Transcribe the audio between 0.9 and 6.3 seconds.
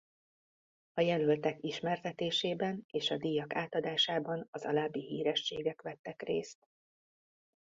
A jelöltek ismertetésében és a díjak átadásában az alábbi hírességek vettek